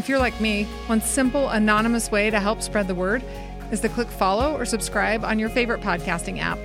If 0.00 0.08
you're 0.08 0.18
like 0.18 0.40
me, 0.40 0.64
one 0.86 1.02
simple, 1.02 1.50
anonymous 1.50 2.10
way 2.10 2.30
to 2.30 2.40
help 2.40 2.62
spread 2.62 2.88
the 2.88 2.94
word 2.94 3.22
is 3.70 3.80
to 3.80 3.90
click 3.90 4.08
follow 4.08 4.56
or 4.56 4.64
subscribe 4.64 5.26
on 5.26 5.38
your 5.38 5.50
favorite 5.50 5.82
podcasting 5.82 6.38
app. 6.38 6.58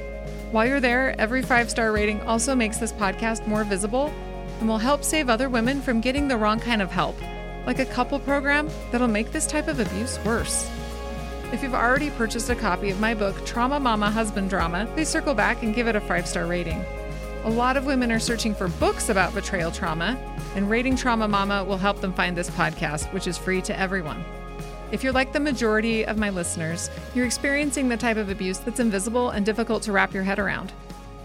While 0.54 0.68
you're 0.68 0.80
there, 0.80 1.20
every 1.20 1.42
five 1.42 1.70
star 1.70 1.92
rating 1.92 2.22
also 2.22 2.56
makes 2.56 2.78
this 2.78 2.94
podcast 2.94 3.46
more 3.46 3.66
visible 3.66 4.10
and 4.62 4.70
will 4.70 4.78
help 4.78 5.04
save 5.04 5.28
other 5.28 5.50
women 5.50 5.82
from 5.82 6.00
getting 6.00 6.30
the 6.30 6.38
wrong 6.38 6.62
kind 6.62 6.82
of 6.82 6.90
help, 6.90 7.18
like 7.66 7.80
a 7.80 7.86
couple 7.86 8.20
program 8.20 8.70
that'll 8.90 9.10
make 9.10 9.34
this 9.34 9.48
type 9.48 9.68
of 9.68 9.82
abuse 9.82 10.18
worse. 10.24 10.72
If 11.52 11.62
you've 11.62 11.76
already 11.76 12.12
purchased 12.12 12.50
a 12.50 12.56
copy 12.56 12.90
of 12.90 13.02
my 13.02 13.14
book, 13.14 13.46
Trauma 13.46 13.82
Mama 13.82 14.10
Husband 14.10 14.50
Drama, 14.50 14.88
please 14.94 15.10
circle 15.10 15.34
back 15.34 15.62
and 15.62 15.76
give 15.76 15.90
it 15.90 15.98
a 15.98 16.00
five 16.00 16.26
star 16.26 16.46
rating. 16.46 16.86
A 17.46 17.50
lot 17.56 17.78
of 17.78 17.86
women 17.86 18.12
are 18.12 18.20
searching 18.20 18.56
for 18.56 18.68
books 18.68 19.10
about 19.10 19.36
betrayal 19.36 19.70
trauma, 19.70 20.18
and 20.56 20.68
Rating 20.68 20.96
Trauma 20.96 21.28
Mama 21.28 21.64
will 21.64 21.78
help 21.78 22.02
them 22.02 22.12
find 22.12 22.36
this 22.36 22.50
podcast, 22.50 23.14
which 23.14 23.28
is 23.28 23.38
free 23.38 23.62
to 23.62 23.80
everyone. 23.80 24.26
If 24.92 25.04
you're 25.04 25.14
like 25.14 25.32
the 25.32 25.40
majority 25.40 26.04
of 26.08 26.18
my 26.18 26.32
listeners, 26.32 26.90
you're 27.14 27.28
experiencing 27.28 27.88
the 27.88 27.98
type 27.98 28.18
of 28.18 28.30
abuse 28.30 28.58
that's 28.58 28.80
invisible 28.80 29.30
and 29.30 29.46
difficult 29.46 29.84
to 29.84 29.92
wrap 29.92 30.12
your 30.12 30.24
head 30.24 30.40
around. 30.40 30.74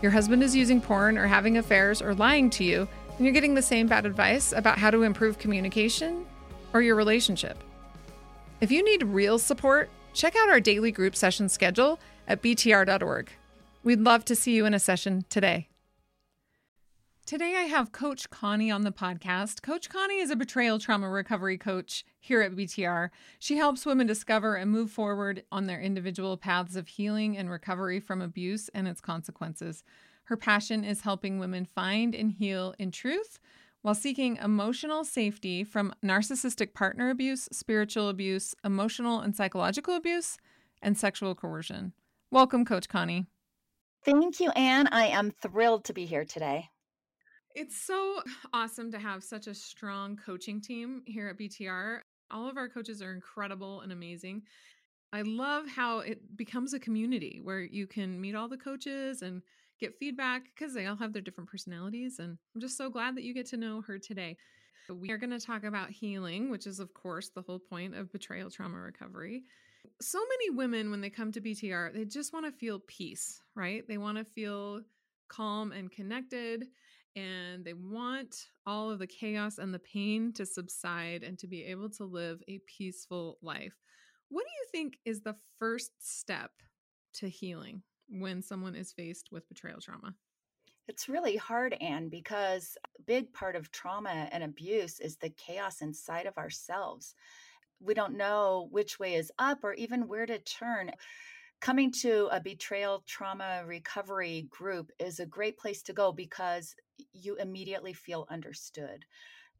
Your 0.02 0.10
husband 0.10 0.42
is 0.42 0.54
using 0.54 0.82
porn 0.82 1.16
or 1.16 1.26
having 1.26 1.56
affairs 1.56 2.02
or 2.02 2.14
lying 2.14 2.50
to 2.50 2.64
you, 2.64 2.86
and 3.16 3.24
you're 3.24 3.32
getting 3.32 3.54
the 3.54 3.62
same 3.62 3.86
bad 3.86 4.04
advice 4.04 4.52
about 4.52 4.76
how 4.76 4.90
to 4.90 5.04
improve 5.04 5.38
communication 5.38 6.26
or 6.74 6.82
your 6.82 6.96
relationship. 6.96 7.56
If 8.60 8.70
you 8.70 8.84
need 8.84 9.04
real 9.04 9.38
support, 9.38 9.88
check 10.12 10.36
out 10.36 10.50
our 10.50 10.60
daily 10.60 10.92
group 10.92 11.16
session 11.16 11.48
schedule 11.48 11.98
at 12.28 12.42
btr.org. 12.42 13.30
We'd 13.82 14.00
love 14.00 14.26
to 14.26 14.36
see 14.36 14.54
you 14.54 14.66
in 14.66 14.74
a 14.74 14.78
session 14.78 15.24
today. 15.30 15.69
Today, 17.26 17.54
I 17.56 17.62
have 17.62 17.92
Coach 17.92 18.28
Connie 18.30 18.72
on 18.72 18.82
the 18.82 18.90
podcast. 18.90 19.62
Coach 19.62 19.88
Connie 19.88 20.18
is 20.18 20.30
a 20.30 20.36
betrayal 20.36 20.80
trauma 20.80 21.08
recovery 21.08 21.56
coach 21.56 22.04
here 22.18 22.42
at 22.42 22.56
BTR. 22.56 23.10
She 23.38 23.56
helps 23.56 23.86
women 23.86 24.08
discover 24.08 24.56
and 24.56 24.68
move 24.68 24.90
forward 24.90 25.44
on 25.52 25.66
their 25.66 25.80
individual 25.80 26.36
paths 26.36 26.74
of 26.74 26.88
healing 26.88 27.36
and 27.36 27.48
recovery 27.48 28.00
from 28.00 28.20
abuse 28.20 28.68
and 28.74 28.88
its 28.88 29.00
consequences. 29.00 29.84
Her 30.24 30.36
passion 30.36 30.82
is 30.82 31.02
helping 31.02 31.38
women 31.38 31.66
find 31.66 32.16
and 32.16 32.32
heal 32.32 32.74
in 32.80 32.90
truth 32.90 33.38
while 33.82 33.94
seeking 33.94 34.36
emotional 34.36 35.04
safety 35.04 35.62
from 35.62 35.94
narcissistic 36.04 36.74
partner 36.74 37.10
abuse, 37.10 37.48
spiritual 37.52 38.08
abuse, 38.08 38.56
emotional 38.64 39.20
and 39.20 39.36
psychological 39.36 39.94
abuse, 39.94 40.36
and 40.82 40.98
sexual 40.98 41.36
coercion. 41.36 41.92
Welcome, 42.32 42.64
Coach 42.64 42.88
Connie. 42.88 43.26
Thank 44.04 44.40
you, 44.40 44.50
Anne. 44.50 44.88
I 44.88 45.06
am 45.06 45.30
thrilled 45.30 45.84
to 45.84 45.92
be 45.92 46.06
here 46.06 46.24
today. 46.24 46.70
It's 47.54 47.76
so 47.76 48.22
awesome 48.52 48.92
to 48.92 48.98
have 48.98 49.24
such 49.24 49.46
a 49.48 49.54
strong 49.54 50.16
coaching 50.16 50.60
team 50.60 51.02
here 51.06 51.28
at 51.28 51.38
BTR. 51.38 52.00
All 52.30 52.48
of 52.48 52.56
our 52.56 52.68
coaches 52.68 53.02
are 53.02 53.12
incredible 53.12 53.80
and 53.80 53.90
amazing. 53.90 54.42
I 55.12 55.22
love 55.22 55.66
how 55.66 55.98
it 55.98 56.36
becomes 56.36 56.74
a 56.74 56.78
community 56.78 57.40
where 57.42 57.60
you 57.60 57.88
can 57.88 58.20
meet 58.20 58.36
all 58.36 58.48
the 58.48 58.56
coaches 58.56 59.22
and 59.22 59.42
get 59.80 59.98
feedback 59.98 60.44
because 60.54 60.72
they 60.72 60.86
all 60.86 60.94
have 60.96 61.12
their 61.12 61.22
different 61.22 61.50
personalities. 61.50 62.20
And 62.20 62.38
I'm 62.54 62.60
just 62.60 62.76
so 62.76 62.88
glad 62.88 63.16
that 63.16 63.24
you 63.24 63.34
get 63.34 63.46
to 63.46 63.56
know 63.56 63.80
her 63.82 63.98
today. 63.98 64.36
We 64.88 65.10
are 65.10 65.18
going 65.18 65.30
to 65.30 65.40
talk 65.40 65.64
about 65.64 65.90
healing, 65.90 66.50
which 66.50 66.66
is, 66.68 66.78
of 66.78 66.94
course, 66.94 67.30
the 67.30 67.42
whole 67.42 67.58
point 67.58 67.96
of 67.96 68.12
betrayal 68.12 68.50
trauma 68.50 68.78
recovery. 68.78 69.42
So 70.00 70.18
many 70.18 70.50
women, 70.50 70.90
when 70.90 71.00
they 71.00 71.10
come 71.10 71.32
to 71.32 71.40
BTR, 71.40 71.92
they 71.94 72.04
just 72.04 72.32
want 72.32 72.46
to 72.46 72.52
feel 72.52 72.80
peace, 72.86 73.40
right? 73.56 73.86
They 73.88 73.98
want 73.98 74.18
to 74.18 74.24
feel 74.24 74.82
calm 75.28 75.72
and 75.72 75.90
connected 75.90 76.66
and 77.16 77.64
they 77.64 77.74
want 77.74 78.46
all 78.66 78.90
of 78.90 78.98
the 78.98 79.06
chaos 79.06 79.58
and 79.58 79.74
the 79.74 79.78
pain 79.78 80.32
to 80.34 80.46
subside 80.46 81.22
and 81.22 81.38
to 81.38 81.46
be 81.46 81.64
able 81.64 81.90
to 81.90 82.04
live 82.04 82.42
a 82.48 82.60
peaceful 82.66 83.38
life. 83.42 83.74
What 84.28 84.44
do 84.44 84.50
you 84.60 84.66
think 84.70 84.98
is 85.04 85.22
the 85.22 85.36
first 85.58 85.92
step 86.00 86.52
to 87.14 87.28
healing 87.28 87.82
when 88.08 88.42
someone 88.42 88.74
is 88.74 88.92
faced 88.92 89.28
with 89.32 89.48
betrayal 89.48 89.80
trauma? 89.80 90.14
It's 90.88 91.08
really 91.08 91.36
hard, 91.36 91.76
Anne, 91.80 92.08
because 92.08 92.76
a 92.98 93.02
big 93.02 93.32
part 93.32 93.54
of 93.54 93.70
trauma 93.70 94.28
and 94.32 94.42
abuse 94.42 94.98
is 94.98 95.16
the 95.16 95.30
chaos 95.30 95.82
inside 95.82 96.26
of 96.26 96.36
ourselves. 96.36 97.14
We 97.80 97.94
don't 97.94 98.16
know 98.16 98.68
which 98.70 98.98
way 98.98 99.14
is 99.14 99.32
up 99.38 99.62
or 99.62 99.74
even 99.74 100.08
where 100.08 100.26
to 100.26 100.38
turn 100.40 100.90
coming 101.60 101.92
to 101.92 102.28
a 102.32 102.40
betrayal 102.40 103.02
trauma 103.06 103.62
recovery 103.66 104.46
group 104.50 104.90
is 104.98 105.20
a 105.20 105.26
great 105.26 105.58
place 105.58 105.82
to 105.82 105.92
go 105.92 106.12
because 106.12 106.74
you 107.12 107.36
immediately 107.36 107.92
feel 107.92 108.26
understood. 108.30 109.04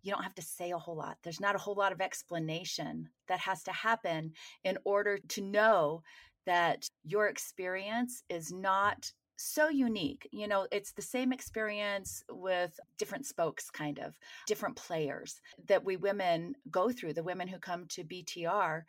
You 0.03 0.12
don't 0.12 0.22
have 0.22 0.34
to 0.37 0.43
say 0.43 0.71
a 0.71 0.78
whole 0.78 0.97
lot. 0.97 1.19
There's 1.22 1.41
not 1.41 1.55
a 1.55 1.59
whole 1.59 1.75
lot 1.75 1.93
of 1.93 2.00
explanation 2.00 3.10
that 3.28 3.41
has 3.41 3.62
to 3.65 3.72
happen 3.72 4.33
in 4.65 4.78
order 4.84 5.19
to 5.28 5.43
know 5.43 6.03
that 6.47 6.89
your 7.05 7.27
experience 7.27 8.22
is 8.31 8.50
not 8.50 9.12
so 9.37 9.69
unique. 9.69 10.28
You 10.33 10.49
know, 10.49 10.66
it's 10.71 10.93
the 10.93 11.03
same 11.03 11.33
experience 11.33 12.22
with 12.31 12.78
different 12.99 13.27
spokes, 13.27 13.71
kind 13.71 13.99
of 13.99 14.19
different 14.47 14.77
players 14.77 15.41
that 15.66 15.84
we 15.84 15.97
women 15.97 16.55
go 16.71 16.91
through, 16.91 17.15
the 17.15 17.22
women 17.22 17.49
who 17.49 17.59
come 17.59 17.87
to 17.89 18.05
BTR 18.05 18.83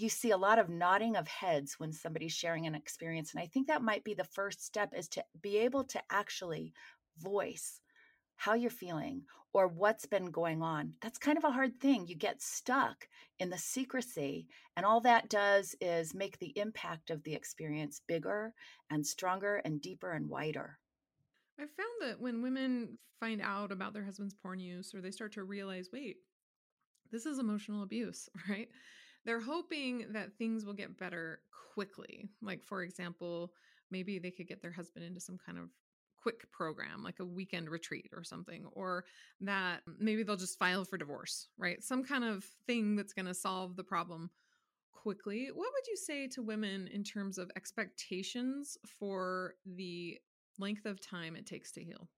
you 0.00 0.08
see 0.08 0.30
a 0.30 0.36
lot 0.36 0.58
of 0.58 0.68
nodding 0.68 1.16
of 1.16 1.28
heads 1.28 1.74
when 1.78 1.92
somebody's 1.92 2.32
sharing 2.32 2.66
an 2.66 2.74
experience 2.74 3.32
and 3.32 3.42
i 3.42 3.46
think 3.46 3.66
that 3.66 3.82
might 3.82 4.04
be 4.04 4.14
the 4.14 4.24
first 4.24 4.64
step 4.64 4.92
is 4.96 5.08
to 5.08 5.24
be 5.42 5.58
able 5.58 5.84
to 5.84 6.00
actually 6.10 6.72
voice 7.18 7.80
how 8.36 8.54
you're 8.54 8.70
feeling 8.70 9.22
or 9.52 9.66
what's 9.66 10.06
been 10.06 10.30
going 10.30 10.62
on. 10.62 10.94
That's 11.02 11.18
kind 11.18 11.36
of 11.36 11.44
a 11.44 11.50
hard 11.50 11.80
thing 11.80 12.06
you 12.06 12.14
get 12.14 12.40
stuck 12.40 13.08
in 13.38 13.50
the 13.50 13.58
secrecy 13.58 14.46
and 14.76 14.86
all 14.86 15.00
that 15.02 15.28
does 15.28 15.74
is 15.80 16.14
make 16.14 16.38
the 16.38 16.56
impact 16.56 17.10
of 17.10 17.22
the 17.24 17.34
experience 17.34 18.00
bigger 18.06 18.54
and 18.88 19.06
stronger 19.06 19.56
and 19.56 19.82
deeper 19.82 20.12
and 20.12 20.28
wider. 20.28 20.78
I 21.58 21.64
found 21.64 22.10
that 22.10 22.20
when 22.20 22.42
women 22.42 22.96
find 23.18 23.42
out 23.42 23.70
about 23.70 23.92
their 23.92 24.04
husband's 24.04 24.34
porn 24.34 24.58
use 24.58 24.94
or 24.94 25.02
they 25.02 25.10
start 25.10 25.32
to 25.32 25.44
realize 25.44 25.90
wait 25.92 26.16
this 27.12 27.26
is 27.26 27.38
emotional 27.38 27.82
abuse 27.82 28.30
right 28.48 28.70
they're 29.24 29.40
hoping 29.40 30.06
that 30.12 30.34
things 30.34 30.64
will 30.64 30.74
get 30.74 30.98
better 30.98 31.40
quickly. 31.74 32.28
Like, 32.42 32.62
for 32.64 32.82
example, 32.82 33.52
maybe 33.90 34.18
they 34.18 34.30
could 34.30 34.48
get 34.48 34.62
their 34.62 34.72
husband 34.72 35.04
into 35.04 35.20
some 35.20 35.38
kind 35.44 35.58
of 35.58 35.70
quick 36.20 36.50
program, 36.52 37.02
like 37.02 37.20
a 37.20 37.24
weekend 37.24 37.70
retreat 37.70 38.10
or 38.14 38.22
something, 38.22 38.66
or 38.72 39.04
that 39.40 39.80
maybe 39.98 40.22
they'll 40.22 40.36
just 40.36 40.58
file 40.58 40.84
for 40.84 40.98
divorce, 40.98 41.48
right? 41.56 41.82
Some 41.82 42.04
kind 42.04 42.24
of 42.24 42.44
thing 42.66 42.96
that's 42.96 43.12
going 43.12 43.26
to 43.26 43.34
solve 43.34 43.76
the 43.76 43.84
problem 43.84 44.30
quickly. 44.92 45.48
What 45.52 45.70
would 45.72 45.86
you 45.86 45.96
say 45.96 46.26
to 46.28 46.42
women 46.42 46.88
in 46.92 47.02
terms 47.04 47.38
of 47.38 47.50
expectations 47.56 48.76
for 48.98 49.54
the 49.64 50.18
length 50.58 50.84
of 50.84 51.00
time 51.00 51.36
it 51.36 51.46
takes 51.46 51.72
to 51.72 51.82
heal? 51.82 52.08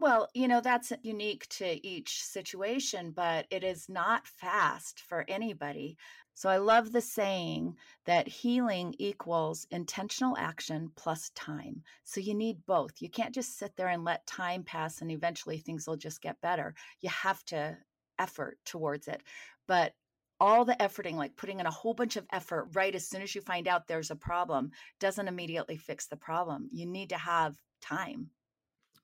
Well, 0.00 0.28
you 0.34 0.48
know, 0.48 0.60
that's 0.60 0.92
unique 1.02 1.48
to 1.50 1.86
each 1.86 2.22
situation, 2.22 3.12
but 3.12 3.46
it 3.50 3.62
is 3.62 3.88
not 3.88 4.26
fast 4.26 5.00
for 5.00 5.24
anybody. 5.28 5.96
So 6.34 6.48
I 6.48 6.56
love 6.56 6.90
the 6.90 7.00
saying 7.00 7.76
that 8.04 8.26
healing 8.26 8.94
equals 8.98 9.66
intentional 9.70 10.36
action 10.36 10.90
plus 10.96 11.30
time. 11.30 11.82
So 12.02 12.20
you 12.20 12.34
need 12.34 12.66
both. 12.66 13.00
You 13.00 13.08
can't 13.08 13.34
just 13.34 13.56
sit 13.56 13.76
there 13.76 13.88
and 13.88 14.04
let 14.04 14.26
time 14.26 14.64
pass 14.64 15.00
and 15.00 15.12
eventually 15.12 15.58
things 15.58 15.86
will 15.86 15.96
just 15.96 16.20
get 16.20 16.40
better. 16.40 16.74
You 17.00 17.08
have 17.10 17.44
to 17.46 17.78
effort 18.18 18.58
towards 18.64 19.06
it. 19.06 19.22
But 19.68 19.94
all 20.40 20.64
the 20.64 20.74
efforting, 20.74 21.14
like 21.14 21.36
putting 21.36 21.60
in 21.60 21.66
a 21.66 21.70
whole 21.70 21.94
bunch 21.94 22.16
of 22.16 22.26
effort 22.32 22.68
right 22.72 22.94
as 22.94 23.08
soon 23.08 23.22
as 23.22 23.32
you 23.34 23.40
find 23.40 23.68
out 23.68 23.86
there's 23.86 24.10
a 24.10 24.16
problem, 24.16 24.72
doesn't 24.98 25.28
immediately 25.28 25.76
fix 25.76 26.08
the 26.08 26.16
problem. 26.16 26.68
You 26.72 26.86
need 26.86 27.10
to 27.10 27.16
have 27.16 27.54
time. 27.80 28.30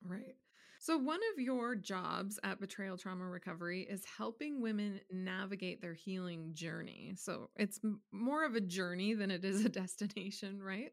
Right. 0.05 0.35
So, 0.83 0.97
one 0.97 1.21
of 1.35 1.39
your 1.39 1.77
jobs 1.77 2.39
at 2.43 2.59
Betrayal 2.59 2.97
Trauma 2.97 3.27
Recovery 3.27 3.83
is 3.83 4.03
helping 4.17 4.63
women 4.63 5.01
navigate 5.13 5.83
their 5.83 5.93
healing 5.93 6.55
journey. 6.55 7.13
So, 7.17 7.51
it's 7.55 7.79
more 8.13 8.47
of 8.47 8.55
a 8.55 8.63
journey 8.63 9.13
than 9.13 9.31
it 9.31 9.45
is 9.45 9.63
a 9.63 9.69
destination, 9.83 10.63
right? 10.63 10.91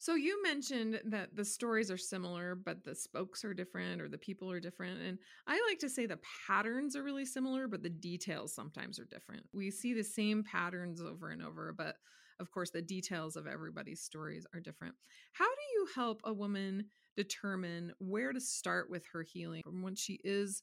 So 0.00 0.14
you 0.14 0.40
mentioned 0.42 1.00
that 1.06 1.34
the 1.34 1.44
stories 1.44 1.90
are 1.90 1.98
similar, 1.98 2.54
but 2.54 2.84
the 2.84 2.94
spokes 2.94 3.44
are 3.44 3.52
different 3.52 4.00
or 4.00 4.08
the 4.08 4.16
people 4.16 4.50
are 4.50 4.60
different. 4.60 5.00
And 5.00 5.18
I 5.46 5.60
like 5.68 5.80
to 5.80 5.88
say 5.88 6.06
the 6.06 6.20
patterns 6.46 6.94
are 6.94 7.02
really 7.02 7.24
similar, 7.24 7.66
but 7.66 7.82
the 7.82 7.90
details 7.90 8.54
sometimes 8.54 9.00
are 9.00 9.06
different. 9.06 9.44
We 9.52 9.70
see 9.72 9.94
the 9.94 10.04
same 10.04 10.44
patterns 10.44 11.00
over 11.02 11.30
and 11.30 11.42
over, 11.42 11.72
but 11.72 11.96
of 12.38 12.52
course, 12.52 12.70
the 12.70 12.80
details 12.80 13.34
of 13.34 13.48
everybody's 13.48 14.00
stories 14.00 14.46
are 14.54 14.60
different. 14.60 14.94
How 15.32 15.46
do 15.46 15.62
you 15.74 15.88
help 15.96 16.20
a 16.22 16.32
woman 16.32 16.84
determine 17.16 17.92
where 17.98 18.32
to 18.32 18.40
start 18.40 18.88
with 18.88 19.04
her 19.12 19.24
healing 19.24 19.62
when 19.66 19.96
she 19.96 20.20
is 20.22 20.62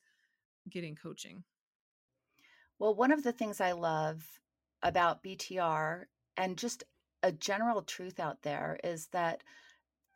getting 0.70 0.96
coaching? 0.96 1.44
Well, 2.80 2.96
one 2.96 3.12
of 3.12 3.24
the 3.24 3.32
things 3.34 3.60
I 3.60 3.74
love 3.74 4.40
about 4.82 5.24
BTR 5.24 6.08
and 6.38 6.58
just 6.58 6.84
a 7.26 7.32
general 7.32 7.82
truth 7.82 8.20
out 8.20 8.44
there 8.44 8.78
is 8.84 9.08
that 9.08 9.42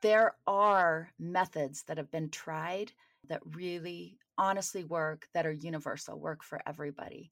there 0.03 0.35
are 0.45 1.09
methods 1.17 1.81
that 1.87 1.97
have 1.97 2.11
been 2.11 2.29
tried 2.29 2.91
that 3.27 3.41
really 3.55 4.19
honestly 4.37 4.83
work, 4.83 5.27
that 5.33 5.45
are 5.47 5.51
universal, 5.51 6.19
work 6.19 6.43
for 6.43 6.61
everybody. 6.67 7.31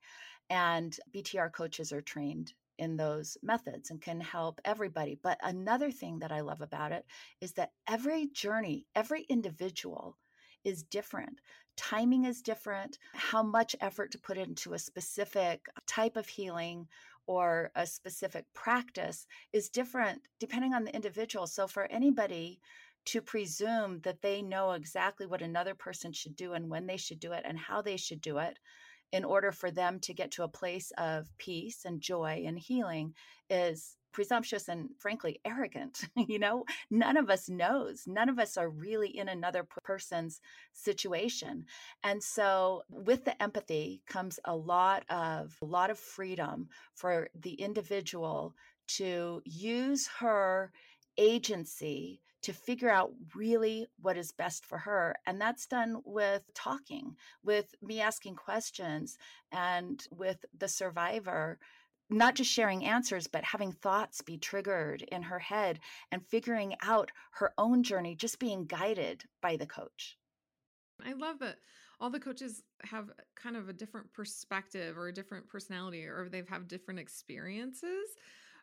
And 0.49 0.97
BTR 1.13 1.53
coaches 1.53 1.93
are 1.93 2.01
trained 2.01 2.53
in 2.79 2.97
those 2.97 3.37
methods 3.43 3.91
and 3.91 4.01
can 4.01 4.19
help 4.19 4.59
everybody. 4.65 5.19
But 5.21 5.37
another 5.43 5.91
thing 5.91 6.17
that 6.19 6.31
I 6.31 6.41
love 6.41 6.61
about 6.61 6.91
it 6.91 7.05
is 7.39 7.53
that 7.53 7.73
every 7.87 8.29
journey, 8.33 8.87
every 8.95 9.27
individual 9.29 10.17
is 10.63 10.81
different. 10.81 11.39
Timing 11.75 12.25
is 12.25 12.41
different. 12.41 12.97
How 13.13 13.43
much 13.43 13.75
effort 13.79 14.11
to 14.11 14.19
put 14.19 14.39
into 14.39 14.73
a 14.73 14.79
specific 14.79 15.67
type 15.85 16.17
of 16.17 16.27
healing 16.27 16.87
or 17.27 17.71
a 17.75 17.85
specific 17.85 18.45
practice 18.53 19.27
is 19.53 19.69
different 19.69 20.21
depending 20.39 20.73
on 20.73 20.85
the 20.85 20.95
individual. 20.95 21.47
So, 21.47 21.67
for 21.67 21.85
anybody 21.91 22.59
to 23.07 23.21
presume 23.21 24.01
that 24.01 24.21
they 24.21 24.41
know 24.41 24.71
exactly 24.71 25.25
what 25.27 25.41
another 25.41 25.75
person 25.75 26.11
should 26.11 26.35
do 26.35 26.53
and 26.53 26.69
when 26.69 26.87
they 26.87 26.97
should 26.97 27.19
do 27.19 27.33
it 27.33 27.43
and 27.45 27.57
how 27.57 27.81
they 27.81 27.97
should 27.97 28.21
do 28.21 28.37
it 28.39 28.59
in 29.11 29.23
order 29.23 29.51
for 29.51 29.71
them 29.71 29.99
to 30.01 30.13
get 30.13 30.31
to 30.31 30.43
a 30.43 30.49
place 30.49 30.91
of 30.97 31.27
peace 31.37 31.85
and 31.85 32.01
joy 32.01 32.43
and 32.45 32.59
healing 32.59 33.13
is 33.49 33.96
presumptuous 34.11 34.67
and 34.67 34.89
frankly 34.99 35.39
arrogant 35.45 36.05
you 36.15 36.39
know 36.39 36.63
none 36.89 37.17
of 37.17 37.29
us 37.29 37.49
knows 37.49 38.03
none 38.07 38.29
of 38.29 38.39
us 38.39 38.57
are 38.57 38.69
really 38.69 39.09
in 39.15 39.29
another 39.29 39.63
person's 39.83 40.41
situation 40.73 41.65
and 42.03 42.21
so 42.21 42.83
with 42.89 43.25
the 43.25 43.41
empathy 43.41 44.01
comes 44.07 44.39
a 44.45 44.55
lot 44.55 45.03
of 45.09 45.55
a 45.61 45.65
lot 45.65 45.89
of 45.89 45.99
freedom 45.99 46.67
for 46.95 47.29
the 47.39 47.53
individual 47.53 48.55
to 48.87 49.41
use 49.45 50.07
her 50.19 50.71
agency 51.17 52.21
to 52.43 52.53
figure 52.53 52.89
out 52.89 53.11
really 53.35 53.87
what 54.01 54.17
is 54.17 54.31
best 54.31 54.65
for 54.65 54.77
her. 54.77 55.15
And 55.25 55.41
that's 55.41 55.65
done 55.65 55.97
with 56.05 56.43
talking, 56.53 57.15
with 57.43 57.73
me 57.81 57.99
asking 57.99 58.35
questions, 58.35 59.17
and 59.51 60.01
with 60.11 60.45
the 60.57 60.67
survivor 60.67 61.59
not 62.09 62.35
just 62.35 62.51
sharing 62.51 62.85
answers, 62.85 63.27
but 63.27 63.43
having 63.43 63.71
thoughts 63.71 64.21
be 64.21 64.37
triggered 64.37 65.01
in 65.03 65.23
her 65.23 65.39
head 65.39 65.79
and 66.11 66.25
figuring 66.25 66.75
out 66.81 67.11
her 67.31 67.53
own 67.57 67.83
journey, 67.83 68.15
just 68.15 68.39
being 68.39 68.65
guided 68.65 69.23
by 69.41 69.55
the 69.57 69.65
coach. 69.65 70.17
I 71.05 71.13
love 71.13 71.39
that 71.39 71.57
all 71.99 72.09
the 72.09 72.19
coaches 72.19 72.63
have 72.83 73.09
kind 73.35 73.57
of 73.57 73.69
a 73.69 73.73
different 73.73 74.11
perspective 74.13 74.97
or 74.97 75.07
a 75.07 75.13
different 75.13 75.47
personality, 75.47 76.05
or 76.05 76.29
they've 76.29 76.47
have 76.47 76.67
different 76.67 76.99
experiences, 76.99 78.09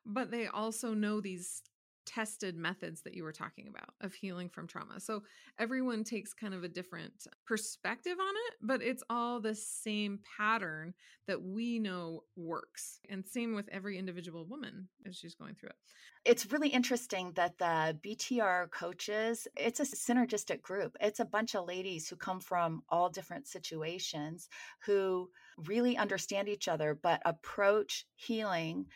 but 0.07 0.31
they 0.31 0.47
also 0.47 0.95
know 0.95 1.21
these 1.21 1.63
tested 2.05 2.57
methods 2.57 3.03
that 3.03 3.15
you 3.15 3.25
were 3.25 3.33
talking 3.33 3.69
about 3.69 3.95
of 4.01 4.15
healing 4.15 4.49
from 4.49 4.67
trauma. 4.67 5.01
So 5.01 5.23
everyone 5.59 6.05
takes 6.05 6.33
kind 6.33 6.55
of 6.55 6.65
a 6.65 6.69
different 6.69 7.13
perspective 7.47 8.17
on 8.21 8.35
it, 8.35 8.55
but 8.63 8.83
it's 8.83 9.03
all 9.11 9.41
the 9.41 9.55
same 9.55 10.21
pattern 10.37 10.95
that 11.27 11.43
we 11.43 11.79
know 11.79 12.25
works. 12.37 13.01
And 13.09 13.27
same 13.27 13.55
with 13.55 13.69
every 13.71 13.99
individual 13.99 14.45
woman 14.47 14.89
as 15.07 15.17
she's 15.17 15.35
going 15.35 15.55
through 15.55 15.71
it. 15.71 15.77
It's 16.25 16.51
really 16.51 16.69
interesting 16.69 17.33
that 17.35 17.59
the 17.59 17.99
BTR 18.03 18.71
coaches, 18.71 19.47
it's 19.57 19.81
a 19.81 19.85
synergistic 19.85 20.63
group. 20.63 20.97
It's 21.01 21.21
a 21.21 21.25
bunch 21.25 21.55
of 21.55 21.67
ladies 21.67 22.09
who 22.09 22.17
come 22.17 22.41
from 22.41 22.83
all 22.89 23.11
different 23.11 23.47
situations 23.47 24.49
who 24.87 25.29
really 25.67 25.97
understand 25.97 26.49
each 26.49 26.67
other 26.69 26.99
but 27.01 27.21
approach 27.25 28.07
healing 28.17 28.87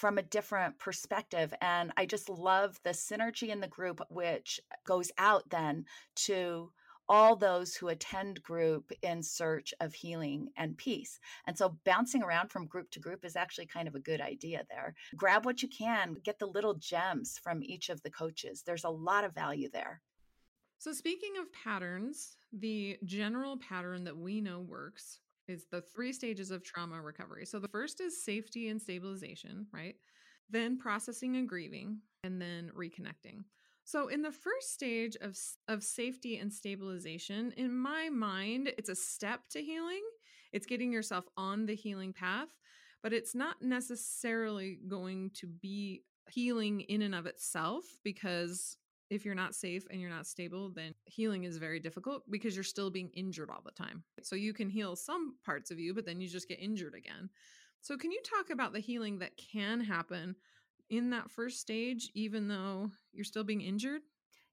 from 0.00 0.16
a 0.16 0.22
different 0.22 0.78
perspective. 0.78 1.52
And 1.60 1.92
I 1.94 2.06
just 2.06 2.30
love 2.30 2.80
the 2.84 2.90
synergy 2.90 3.50
in 3.50 3.60
the 3.60 3.68
group, 3.68 4.00
which 4.08 4.58
goes 4.86 5.12
out 5.18 5.50
then 5.50 5.84
to 6.26 6.72
all 7.06 7.36
those 7.36 7.74
who 7.74 7.88
attend 7.88 8.42
group 8.42 8.92
in 9.02 9.22
search 9.22 9.74
of 9.78 9.92
healing 9.92 10.48
and 10.56 10.78
peace. 10.78 11.18
And 11.46 11.58
so 11.58 11.76
bouncing 11.84 12.22
around 12.22 12.50
from 12.50 12.66
group 12.66 12.90
to 12.92 12.98
group 12.98 13.26
is 13.26 13.36
actually 13.36 13.66
kind 13.66 13.86
of 13.86 13.94
a 13.94 14.00
good 14.00 14.22
idea 14.22 14.64
there. 14.70 14.94
Grab 15.16 15.44
what 15.44 15.60
you 15.60 15.68
can, 15.68 16.16
get 16.24 16.38
the 16.38 16.46
little 16.46 16.74
gems 16.74 17.38
from 17.42 17.62
each 17.62 17.90
of 17.90 18.02
the 18.02 18.10
coaches. 18.10 18.62
There's 18.64 18.84
a 18.84 18.88
lot 18.88 19.24
of 19.24 19.34
value 19.34 19.68
there. 19.70 20.00
So, 20.78 20.94
speaking 20.94 21.32
of 21.38 21.52
patterns, 21.52 22.38
the 22.54 22.96
general 23.04 23.58
pattern 23.58 24.04
that 24.04 24.16
we 24.16 24.40
know 24.40 24.60
works 24.60 25.18
is 25.50 25.66
the 25.70 25.80
three 25.80 26.12
stages 26.12 26.50
of 26.50 26.62
trauma 26.62 27.00
recovery. 27.00 27.44
So 27.44 27.58
the 27.58 27.68
first 27.68 28.00
is 28.00 28.24
safety 28.24 28.68
and 28.68 28.80
stabilization, 28.80 29.66
right? 29.72 29.96
Then 30.48 30.78
processing 30.78 31.36
and 31.36 31.48
grieving, 31.48 31.98
and 32.24 32.40
then 32.40 32.70
reconnecting. 32.76 33.44
So 33.84 34.08
in 34.08 34.22
the 34.22 34.32
first 34.32 34.72
stage 34.72 35.16
of 35.20 35.36
of 35.68 35.82
safety 35.82 36.38
and 36.38 36.52
stabilization, 36.52 37.52
in 37.56 37.76
my 37.76 38.08
mind, 38.08 38.72
it's 38.78 38.88
a 38.88 38.94
step 38.94 39.48
to 39.50 39.62
healing. 39.62 40.02
It's 40.52 40.66
getting 40.66 40.92
yourself 40.92 41.24
on 41.36 41.66
the 41.66 41.74
healing 41.74 42.12
path, 42.12 42.48
but 43.02 43.12
it's 43.12 43.34
not 43.34 43.62
necessarily 43.62 44.78
going 44.86 45.30
to 45.34 45.46
be 45.46 46.02
healing 46.28 46.82
in 46.82 47.02
and 47.02 47.14
of 47.14 47.26
itself 47.26 47.84
because 48.04 48.76
if 49.10 49.24
you're 49.24 49.34
not 49.34 49.54
safe 49.54 49.84
and 49.90 50.00
you're 50.00 50.08
not 50.08 50.26
stable, 50.26 50.70
then 50.70 50.94
healing 51.04 51.44
is 51.44 51.56
very 51.56 51.80
difficult 51.80 52.22
because 52.30 52.54
you're 52.54 52.64
still 52.64 52.90
being 52.90 53.10
injured 53.14 53.50
all 53.50 53.62
the 53.64 53.72
time. 53.72 54.04
So 54.22 54.36
you 54.36 54.54
can 54.54 54.70
heal 54.70 54.96
some 54.96 55.34
parts 55.44 55.70
of 55.70 55.78
you, 55.78 55.92
but 55.92 56.06
then 56.06 56.20
you 56.20 56.28
just 56.28 56.48
get 56.48 56.60
injured 56.60 56.94
again. 56.94 57.28
So, 57.82 57.96
can 57.96 58.12
you 58.12 58.20
talk 58.22 58.50
about 58.50 58.72
the 58.72 58.80
healing 58.80 59.18
that 59.18 59.36
can 59.36 59.80
happen 59.80 60.36
in 60.90 61.10
that 61.10 61.30
first 61.30 61.60
stage, 61.60 62.10
even 62.14 62.46
though 62.46 62.90
you're 63.12 63.24
still 63.24 63.44
being 63.44 63.62
injured? 63.62 64.02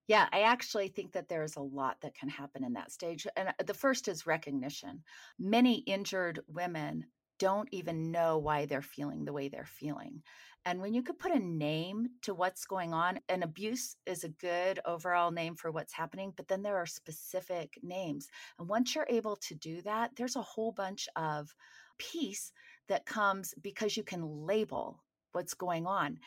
Yeah, 0.07 0.29
I 0.31 0.41
actually 0.41 0.87
think 0.87 1.11
that 1.11 1.27
there's 1.27 1.57
a 1.57 1.61
lot 1.61 1.99
that 2.01 2.15
can 2.15 2.29
happen 2.29 2.63
in 2.63 2.73
that 2.73 2.93
stage. 2.93 3.27
And 3.35 3.49
uh, 3.49 3.63
the 3.65 3.73
first 3.73 4.07
is 4.07 4.25
recognition. 4.25 5.03
Many 5.37 5.79
injured 5.79 6.39
women 6.47 7.05
don't 7.39 7.69
even 7.71 8.11
know 8.11 8.37
why 8.37 8.65
they're 8.65 8.81
feeling 8.81 9.25
the 9.25 9.33
way 9.33 9.49
they're 9.49 9.65
feeling. 9.65 10.21
And 10.65 10.81
when 10.81 10.93
you 10.93 11.01
could 11.01 11.17
put 11.17 11.31
a 11.31 11.39
name 11.39 12.09
to 12.23 12.33
what's 12.33 12.65
going 12.65 12.93
on, 12.93 13.19
an 13.29 13.43
abuse 13.43 13.95
is 14.05 14.23
a 14.23 14.29
good 14.29 14.79
overall 14.85 15.31
name 15.31 15.55
for 15.55 15.71
what's 15.71 15.93
happening, 15.93 16.33
but 16.35 16.49
then 16.49 16.61
there 16.61 16.75
are 16.75 16.85
specific 16.85 17.79
names. 17.81 18.27
And 18.59 18.67
once 18.67 18.93
you're 18.93 19.07
able 19.09 19.37
to 19.37 19.55
do 19.55 19.81
that, 19.83 20.11
there's 20.17 20.35
a 20.35 20.41
whole 20.41 20.73
bunch 20.73 21.07
of 21.15 21.55
peace 21.97 22.51
that 22.89 23.05
comes 23.05 23.53
because 23.61 23.95
you 23.95 24.03
can 24.03 24.45
label 24.45 25.03
what's 25.31 25.53
going 25.53 25.85
on. 25.87 26.19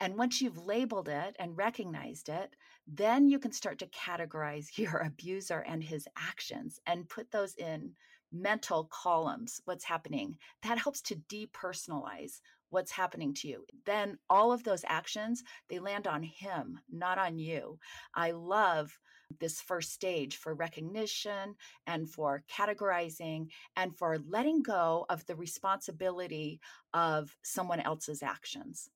And 0.00 0.16
once 0.16 0.40
you've 0.40 0.58
labeled 0.58 1.08
it 1.08 1.36
and 1.38 1.56
recognized 1.56 2.28
it, 2.28 2.56
then 2.86 3.28
you 3.28 3.38
can 3.38 3.52
start 3.52 3.78
to 3.78 3.86
categorize 3.86 4.66
your 4.78 4.98
abuser 4.98 5.60
and 5.60 5.82
his 5.82 6.06
actions 6.18 6.80
and 6.86 7.08
put 7.08 7.30
those 7.30 7.54
in 7.54 7.92
mental 8.32 8.88
columns, 8.92 9.60
what's 9.64 9.84
happening. 9.84 10.36
That 10.62 10.78
helps 10.78 11.00
to 11.02 11.16
depersonalize 11.16 12.40
what's 12.70 12.92
happening 12.92 13.34
to 13.34 13.48
you. 13.48 13.64
Then 13.84 14.18
all 14.28 14.52
of 14.52 14.64
those 14.64 14.84
actions, 14.86 15.42
they 15.68 15.78
land 15.78 16.06
on 16.06 16.22
him, 16.22 16.78
not 16.90 17.18
on 17.18 17.38
you. 17.38 17.78
I 18.14 18.30
love 18.30 18.96
this 19.38 19.60
first 19.60 19.92
stage 19.92 20.36
for 20.36 20.54
recognition 20.54 21.54
and 21.86 22.08
for 22.08 22.42
categorizing 22.52 23.46
and 23.76 23.96
for 23.96 24.18
letting 24.28 24.62
go 24.62 25.06
of 25.08 25.24
the 25.26 25.36
responsibility 25.36 26.60
of 26.94 27.36
someone 27.42 27.80
else's 27.80 28.22
actions. 28.22 28.90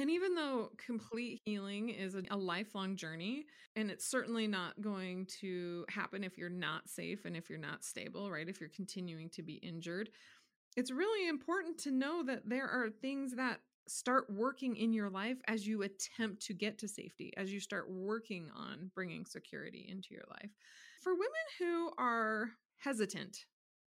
And 0.00 0.10
even 0.10 0.34
though 0.34 0.70
complete 0.84 1.42
healing 1.44 1.90
is 1.90 2.14
a, 2.14 2.22
a, 2.30 2.36
lifelong 2.36 2.96
journey, 2.96 3.44
and 3.76 3.90
it's 3.90 4.06
certainly 4.06 4.46
not 4.46 4.80
going 4.80 5.26
to 5.40 5.84
happen 5.88 6.24
if 6.24 6.38
you're 6.38 6.48
not 6.48 6.88
safe 6.88 7.26
and 7.26 7.36
if 7.36 7.50
you're 7.50 7.58
not 7.58 7.84
stable, 7.84 8.30
right? 8.30 8.48
If 8.48 8.60
you're 8.60 8.70
continuing 8.70 9.28
to 9.30 9.42
be 9.42 9.54
injured, 9.54 10.08
it's 10.76 10.90
really 10.90 11.28
important 11.28 11.78
to 11.78 11.90
know 11.90 12.22
that 12.24 12.48
there 12.48 12.68
are 12.68 12.88
things 12.88 13.34
that 13.36 13.60
start 13.88 14.30
working 14.30 14.76
in 14.76 14.92
your 14.92 15.10
life 15.10 15.38
as 15.48 15.66
you 15.66 15.82
attempt 15.82 16.40
to 16.46 16.54
get 16.54 16.78
to 16.78 16.88
safety, 16.88 17.32
as 17.36 17.52
you 17.52 17.60
start 17.60 17.90
working 17.90 18.48
on 18.56 18.90
bringing 18.94 19.26
security 19.26 19.86
into 19.90 20.08
your 20.14 20.24
life. 20.30 20.50
For 21.02 21.12
women 21.12 21.28
who 21.58 21.90
are 21.98 22.50
hesitant 22.78 23.36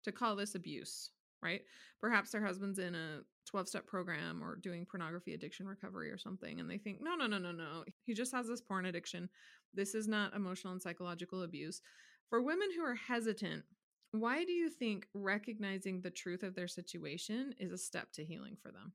to 0.04 0.12
call 0.12 0.36
this 0.36 0.56
abuse, 0.56 1.10
right? 1.44 1.62
Perhaps 2.00 2.32
their 2.32 2.46
husband's 2.46 2.80
in 2.80 2.96
a 2.96 3.22
12 3.48 3.68
step 3.68 3.86
program 3.86 4.42
or 4.44 4.56
doing 4.56 4.86
pornography 4.86 5.34
addiction 5.34 5.68
recovery 5.68 6.10
or 6.10 6.18
something, 6.18 6.60
and 6.60 6.70
they 6.70 6.78
think, 6.78 7.00
no, 7.02 7.16
no, 7.16 7.28
no, 7.28 7.38
no, 7.38 7.52
no. 7.52 7.84
He 8.06 8.14
just 8.14 8.34
has 8.34 8.48
this 8.48 8.62
porn 8.62 8.86
addiction. 8.86 9.30
This 9.74 9.96
is 9.96 10.08
not 10.08 10.36
emotional 10.36 10.74
and 10.74 10.82
psychological 10.82 11.44
abuse. 11.44 11.82
For 12.30 12.42
women 12.42 12.70
who 12.76 12.84
are 12.84 12.96
hesitant, 12.96 13.64
why 14.12 14.46
do 14.46 14.52
you 14.52 14.70
think 14.70 15.08
recognizing 15.14 16.02
the 16.02 16.12
truth 16.12 16.44
of 16.44 16.56
their 16.56 16.68
situation 16.68 17.54
is 17.60 17.72
a 17.72 17.78
step 17.78 18.12
to 18.14 18.24
healing 18.24 18.58
for 18.62 18.72
them? 18.72 18.94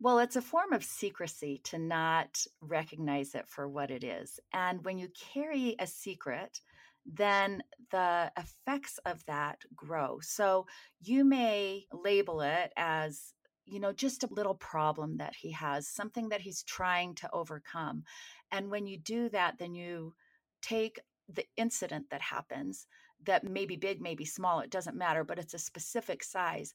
Well, 0.00 0.18
it's 0.18 0.36
a 0.36 0.42
form 0.42 0.72
of 0.72 0.82
secrecy 0.82 1.60
to 1.64 1.78
not 1.78 2.44
recognize 2.60 3.36
it 3.36 3.48
for 3.48 3.68
what 3.68 3.90
it 3.90 4.02
is. 4.02 4.40
And 4.52 4.84
when 4.84 4.98
you 4.98 5.08
carry 5.32 5.76
a 5.78 5.86
secret, 5.86 6.60
then 7.04 7.62
the 7.90 8.30
effects 8.36 8.98
of 9.04 9.24
that 9.26 9.58
grow. 9.74 10.18
So 10.20 10.66
you 11.00 11.24
may 11.24 11.86
label 11.92 12.40
it 12.40 12.72
as, 12.76 13.34
you 13.66 13.80
know, 13.80 13.92
just 13.92 14.22
a 14.22 14.32
little 14.32 14.54
problem 14.54 15.16
that 15.18 15.34
he 15.34 15.52
has, 15.52 15.88
something 15.88 16.28
that 16.30 16.40
he's 16.40 16.62
trying 16.62 17.14
to 17.16 17.30
overcome. 17.32 18.04
And 18.50 18.70
when 18.70 18.86
you 18.86 18.98
do 18.98 19.28
that, 19.30 19.58
then 19.58 19.74
you 19.74 20.14
take 20.62 21.00
the 21.28 21.44
incident 21.56 22.06
that 22.10 22.20
happens 22.20 22.86
that 23.24 23.44
may 23.44 23.66
be 23.66 23.76
big, 23.76 24.00
may 24.00 24.16
be 24.16 24.24
small, 24.24 24.60
it 24.60 24.70
doesn't 24.70 24.96
matter, 24.96 25.22
but 25.22 25.38
it's 25.38 25.54
a 25.54 25.58
specific 25.58 26.24
size 26.24 26.74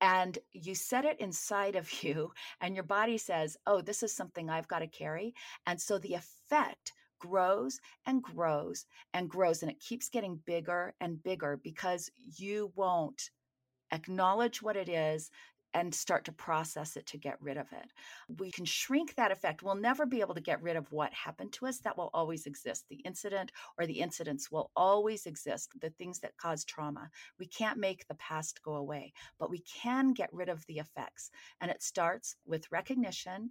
and 0.00 0.38
you 0.52 0.74
set 0.74 1.04
it 1.04 1.20
inside 1.20 1.76
of 1.76 1.90
you 2.02 2.32
and 2.60 2.74
your 2.74 2.84
body 2.84 3.18
says 3.18 3.56
oh 3.66 3.80
this 3.80 4.02
is 4.02 4.14
something 4.14 4.48
i've 4.48 4.68
got 4.68 4.80
to 4.80 4.86
carry 4.86 5.34
and 5.66 5.80
so 5.80 5.98
the 5.98 6.14
effect 6.14 6.92
grows 7.18 7.80
and 8.06 8.22
grows 8.22 8.86
and 9.14 9.28
grows 9.28 9.62
and 9.62 9.70
it 9.70 9.80
keeps 9.80 10.08
getting 10.08 10.40
bigger 10.46 10.94
and 11.00 11.22
bigger 11.22 11.58
because 11.62 12.10
you 12.36 12.72
won't 12.74 13.30
acknowledge 13.90 14.62
what 14.62 14.76
it 14.76 14.88
is 14.88 15.30
and 15.74 15.94
start 15.94 16.24
to 16.24 16.32
process 16.32 16.96
it 16.96 17.06
to 17.06 17.18
get 17.18 17.36
rid 17.40 17.56
of 17.56 17.66
it. 17.72 17.92
We 18.38 18.50
can 18.50 18.64
shrink 18.64 19.14
that 19.14 19.30
effect. 19.30 19.62
We'll 19.62 19.74
never 19.74 20.06
be 20.06 20.20
able 20.20 20.34
to 20.34 20.40
get 20.40 20.62
rid 20.62 20.76
of 20.76 20.90
what 20.90 21.12
happened 21.12 21.52
to 21.54 21.66
us. 21.66 21.78
That 21.78 21.96
will 21.96 22.10
always 22.14 22.46
exist. 22.46 22.86
The 22.88 23.02
incident 23.04 23.52
or 23.78 23.86
the 23.86 24.00
incidents 24.00 24.50
will 24.50 24.70
always 24.74 25.26
exist, 25.26 25.70
the 25.80 25.90
things 25.90 26.20
that 26.20 26.36
cause 26.36 26.64
trauma. 26.64 27.10
We 27.38 27.46
can't 27.46 27.78
make 27.78 28.06
the 28.08 28.14
past 28.14 28.62
go 28.62 28.76
away, 28.76 29.12
but 29.38 29.50
we 29.50 29.60
can 29.60 30.12
get 30.12 30.32
rid 30.32 30.48
of 30.48 30.64
the 30.66 30.78
effects. 30.78 31.30
And 31.60 31.70
it 31.70 31.82
starts 31.82 32.34
with 32.46 32.72
recognition 32.72 33.50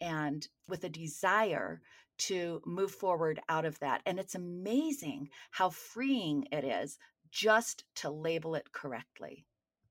and 0.00 0.46
with 0.68 0.84
a 0.84 0.88
desire 0.88 1.80
to 2.18 2.60
move 2.66 2.90
forward 2.90 3.40
out 3.48 3.64
of 3.64 3.78
that. 3.80 4.02
And 4.06 4.18
it's 4.18 4.34
amazing 4.34 5.30
how 5.50 5.70
freeing 5.70 6.46
it 6.52 6.64
is 6.64 6.98
just 7.30 7.84
to 7.96 8.10
label 8.10 8.54
it 8.54 8.72
correctly. 8.72 9.44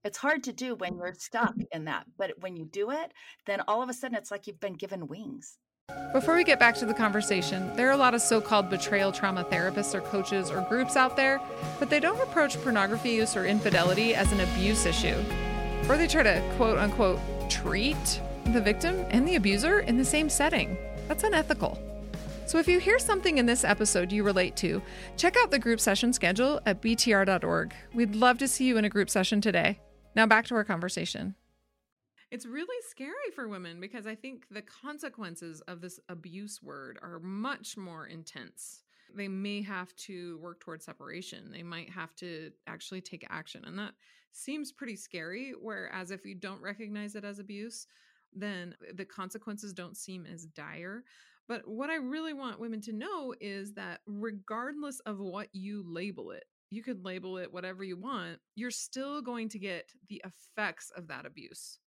It's 0.03 0.17
hard 0.17 0.43
to 0.43 0.53
do 0.53 0.75
when 0.75 0.96
you're 0.96 1.13
stuck 1.13 1.51
mm-hmm. 1.51 1.63
in 1.72 1.86
that, 1.86 2.05
but 2.17 2.31
when 2.39 2.55
you 2.55 2.65
do 2.65 2.91
it, 2.91 3.12
then 3.46 3.62
all 3.67 3.81
of 3.81 3.89
a 3.89 3.93
sudden 3.93 4.17
it's 4.17 4.31
like 4.31 4.48
you've 4.48 4.60
been 4.60 4.74
given 4.74 5.07
wings. 5.07 5.57
Before 6.12 6.36
we 6.36 6.43
get 6.43 6.60
back 6.60 6.75
to 6.75 6.86
the 6.86 6.93
conversation, 6.93 7.74
there 7.77 7.88
are 7.88 7.93
a 7.93 7.98
lot 7.98 8.13
of 8.13 8.22
so 8.22 8.41
called 8.41 8.69
betrayal 8.69 9.12
trauma 9.12 9.46
therapists 9.46 9.96
or 9.96 10.01
coaches 10.01 10.51
or 10.51 10.62
groups 10.62 10.98
out 10.98 11.15
there, 11.15 11.39
but 11.79 11.89
they 11.89 12.00
don't 12.00 12.22
approach 12.22 12.62
pornography 12.62 13.12
use 13.12 13.38
or 13.38 13.46
infidelity 13.46 14.13
as 14.13 14.31
an 14.34 14.41
abuse 14.41 14.86
issue. 14.86 15.15
Or 15.88 15.98
they 15.98 16.07
try 16.07 16.24
to 16.24 16.43
quote 16.57 16.77
unquote 16.77 17.19
treat 17.50 18.22
the 18.46 18.62
victim 18.62 19.05
and 19.10 19.25
the 19.27 19.36
abuser 19.36 19.79
in 19.79 19.98
the 19.98 20.05
same 20.05 20.29
setting. 20.29 20.77
That's 21.07 21.24
unethical. 21.24 21.79
So 22.48 22.60
if 22.60 22.68
you 22.70 22.80
hear 22.80 22.98
something 22.98 23.39
in 23.39 23.46
this 23.46 23.66
episode 23.66 24.10
you 24.10 24.24
relate 24.24 24.56
to, 24.56 24.82
check 25.18 25.36
out 25.36 25.51
the 25.51 25.60
group 25.60 25.82
session 25.82 26.13
schedule 26.13 26.62
at 26.66 26.82
btr.org. 26.82 27.74
We'd 27.94 28.16
love 28.16 28.38
to 28.38 28.48
see 28.48 28.63
you 28.63 28.77
in 28.77 28.86
a 28.86 28.89
group 28.89 29.10
session 29.10 29.42
today. 29.42 29.82
Now 30.16 30.27
back 30.27 30.48
to 30.48 30.56
our 30.56 30.63
conversation. 30.63 31.36
It's 32.32 32.46
really 32.46 32.82
scary 32.89 33.32
for 33.36 33.50
women 33.50 33.82
because 33.82 34.08
I 34.08 34.16
think 34.16 34.46
the 34.50 34.62
consequences 34.62 35.60
of 35.68 35.82
this 35.82 36.00
abuse 36.08 36.63
word 36.63 36.98
are 37.01 37.20
much 37.20 37.75
more 37.75 38.08
intense. 38.08 38.84
They 39.13 39.27
may 39.27 39.62
have 39.63 39.94
to 39.98 40.39
work 40.42 40.62
towards 40.62 40.86
separation. 40.86 41.51
They 41.51 41.63
might 41.63 41.89
have 41.89 42.16
to 42.16 42.51
actually 42.66 43.01
take 43.01 43.27
action. 43.30 43.66
And 43.66 43.77
that 43.77 43.92
seems 44.32 44.72
pretty 44.72 44.96
scary. 44.96 45.51
Whereas 45.62 46.12
if 46.12 46.25
you 46.25 46.34
don't 46.34 46.62
recognize 46.62 47.16
it 47.16 47.25
as 47.25 47.39
abuse, 47.39 47.88
then 48.34 48.74
the 48.94 49.06
consequences 49.06 49.74
don't 49.74 49.98
seem 49.98 50.25
as 50.25 50.46
dire. 50.46 51.04
But 51.48 51.68
what 51.68 51.89
I 51.89 51.96
really 51.96 52.34
want 52.34 52.60
women 52.60 52.82
to 52.82 52.94
know 52.94 53.34
is 53.39 53.74
that 53.74 54.01
regardless 54.06 55.00
of 55.01 55.20
what 55.20 55.48
you 55.54 55.84
label 55.88 56.32
it, 56.32 56.44
you 56.70 56.84
could 56.84 57.06
label 57.06 57.38
it 57.38 57.54
whatever 57.54 57.84
you 57.84 57.98
want, 57.98 58.39
you're 58.56 58.72
still 58.72 59.22
going 59.22 59.50
to 59.50 59.60
get 59.60 59.92
the 60.10 60.22
effects 60.25 60.92
of 60.96 61.08
that 61.08 61.25
abuse. 61.25 61.80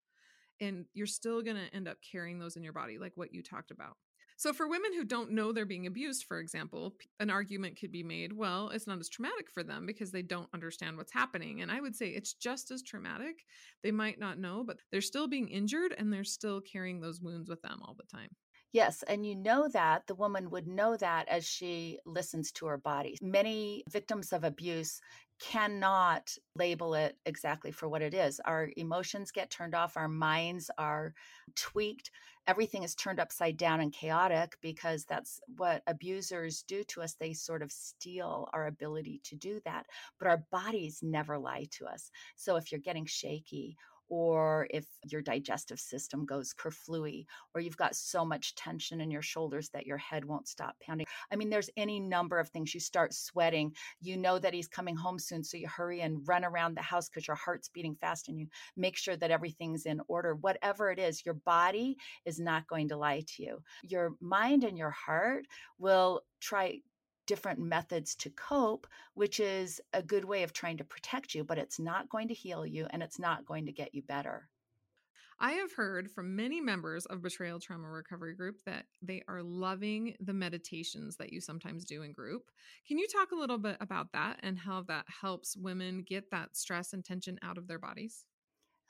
And 0.61 0.87
you're 0.95 1.07
still 1.07 1.43
going 1.43 1.57
to 1.57 1.75
end 1.75 1.88
up 1.88 1.99
carrying 2.11 2.38
those 2.38 2.57
in 2.57 2.62
your 2.62 2.73
body, 2.73 2.99
like 2.99 3.12
what 3.14 3.35
you 3.35 3.43
talked 3.43 3.71
about. 3.71 3.97
So, 4.40 4.55
for 4.55 4.67
women 4.67 4.95
who 4.95 5.05
don't 5.05 5.33
know 5.33 5.52
they're 5.52 5.67
being 5.67 5.87
abused, 5.87 6.25
for 6.25 6.38
example, 6.38 6.95
an 7.19 7.29
argument 7.29 7.79
could 7.79 7.93
be 7.93 8.02
made 8.02 8.33
well, 8.33 8.71
it's 8.71 8.87
not 8.87 8.99
as 8.99 9.11
traumatic 9.11 9.50
for 9.50 9.62
them 9.62 9.85
because 9.85 10.12
they 10.12 10.23
don't 10.23 10.49
understand 10.55 10.97
what's 10.97 11.12
happening. 11.12 11.61
And 11.61 11.71
I 11.71 11.79
would 11.79 11.95
say 11.95 12.07
it's 12.09 12.33
just 12.33 12.71
as 12.71 12.83
traumatic. 12.83 13.45
They 13.83 13.90
might 13.90 14.19
not 14.19 14.38
know, 14.38 14.64
but 14.67 14.79
they're 14.90 15.02
still 15.02 15.29
being 15.29 15.49
injured 15.49 15.95
and 15.99 16.11
they're 16.11 16.25
still 16.25 16.62
carrying 16.62 17.00
those 17.00 17.21
wounds 17.21 17.50
with 17.50 17.61
them 17.61 17.81
all 17.85 17.95
the 17.99 18.17
time. 18.17 18.31
Yes, 18.73 19.03
and 19.09 19.27
you 19.27 19.35
know 19.35 19.69
that 19.69 20.07
the 20.07 20.15
woman 20.15 20.49
would 20.50 20.69
know 20.69 20.97
that 20.97 21.29
as 21.29 21.45
she 21.45 21.99
listens 22.07 22.53
to 22.53 22.67
her 22.67 22.79
body. 22.79 23.19
Many 23.21 23.83
victims 23.91 24.33
of 24.33 24.45
abuse 24.45 25.00
cannot 25.41 26.37
label 26.55 26.95
it 26.95 27.17
exactly 27.27 27.73
for 27.73 27.89
what 27.89 28.03
it 28.03 28.15
is. 28.15 28.41
Our 28.45 28.71
emotions 28.77 29.33
get 29.33 29.50
turned 29.50 29.75
off, 29.75 29.97
our 29.97 30.07
minds 30.09 30.71
are 30.79 31.15
tweaked, 31.57 32.11
everything 32.47 32.85
is 32.85 32.95
turned 32.95 33.19
upside 33.19 33.57
down 33.57 33.81
and 33.81 33.93
chaotic 33.93 34.57
because 34.61 35.05
that's 35.05 35.41
what 35.57 35.83
abusers 35.89 36.62
do 36.62 36.85
to 36.85 37.03
us. 37.03 37.15
They 37.15 37.33
sort 37.33 37.62
of 37.62 37.73
steal 37.73 38.49
our 38.53 38.67
ability 38.67 39.21
to 39.25 39.35
do 39.35 39.61
that, 39.65 39.87
but 40.19 40.29
our 40.29 40.45
bodies 40.53 41.00
never 41.03 41.39
lie 41.39 41.67
to 41.73 41.87
us. 41.87 42.11
So 42.37 42.55
if 42.57 42.71
you're 42.71 42.81
getting 42.81 43.07
shaky 43.07 43.77
or 44.11 44.67
if 44.71 44.85
your 45.05 45.23
digestive 45.23 45.79
system 45.79 46.26
goes 46.26 46.52
kerflooey, 46.52 47.25
or 47.55 47.61
you've 47.61 47.76
got 47.76 47.95
so 47.95 48.25
much 48.25 48.55
tension 48.57 49.00
in 49.00 49.11
your 49.11 49.23
shoulders 49.23 49.71
that 49.71 49.87
your 49.87 49.97
head 49.97 50.25
won't 50.25 50.49
stop 50.49 50.75
pounding. 50.85 51.07
I 51.33 51.37
mean, 51.37 51.49
there's 51.49 51.71
any 51.76 52.00
number 52.00 52.38
of 52.38 52.49
things. 52.49 52.75
You 52.75 52.81
start 52.81 53.14
sweating, 53.14 53.73
you 54.00 54.17
know 54.17 54.38
that 54.38 54.52
he's 54.52 54.69
coming 54.69 54.97
home 54.97 55.19
soon, 55.19 55.45
so 55.45 55.57
you 55.57 55.69
hurry 55.69 56.00
and 56.00 56.26
run 56.26 56.45
around 56.45 56.76
the 56.76 56.83
house 56.83 57.09
because 57.09 57.26
your 57.26 57.37
heart's 57.37 57.69
beating 57.69 57.95
fast 57.95 58.29
and 58.29 58.38
you 58.38 58.49
make 58.76 58.97
sure 58.97 59.17
that 59.17 59.31
everything's 59.31 59.87
in 59.87 60.00
order. 60.09 60.35
Whatever 60.35 60.90
it 60.90 60.99
is, 60.99 61.25
your 61.25 61.35
body 61.35 61.97
is 62.25 62.40
not 62.40 62.67
going 62.67 62.88
to 62.88 62.97
lie 62.97 63.23
to 63.37 63.43
you. 63.43 63.62
Your 63.85 64.14
mind 64.21 64.64
and 64.64 64.76
your 64.76 64.90
heart 64.90 65.47
will 65.79 66.23
try 66.40 66.81
different 67.30 67.60
methods 67.60 68.16
to 68.16 68.28
cope, 68.30 68.88
which 69.14 69.38
is 69.38 69.80
a 69.92 70.02
good 70.02 70.25
way 70.25 70.42
of 70.42 70.52
trying 70.52 70.76
to 70.76 70.82
protect 70.82 71.32
you, 71.32 71.44
but 71.44 71.58
it's 71.58 71.78
not 71.78 72.08
going 72.08 72.26
to 72.26 72.34
heal 72.34 72.66
you 72.66 72.88
and 72.90 73.04
it's 73.04 73.20
not 73.20 73.46
going 73.46 73.66
to 73.66 73.72
get 73.72 73.94
you 73.94 74.02
better. 74.02 74.49
I 75.38 75.52
have 75.52 75.72
heard 75.72 76.10
from 76.10 76.34
many 76.34 76.60
members 76.60 77.06
of 77.06 77.22
Betrayal 77.22 77.60
Trauma 77.60 77.88
Recovery 77.88 78.34
Group 78.34 78.56
that 78.66 78.87
they 79.00 79.22
are 79.28 79.44
loving 79.44 80.16
the 80.18 80.34
meditations 80.34 81.18
that 81.18 81.32
you 81.32 81.40
sometimes 81.40 81.84
do 81.84 82.02
in 82.02 82.10
group. 82.10 82.50
Can 82.88 82.99
you 82.99 83.06
talk 83.06 83.30
a 83.30 83.38
little 83.38 83.58
bit 83.58 83.76
about 83.80 84.08
that 84.12 84.40
and 84.42 84.58
how 84.58 84.82
that 84.88 85.06
helps 85.22 85.56
women 85.56 86.02
get 86.04 86.32
that 86.32 86.56
stress 86.56 86.92
and 86.92 87.04
tension 87.04 87.38
out 87.42 87.58
of 87.58 87.68
their 87.68 87.78
bodies? 87.78 88.25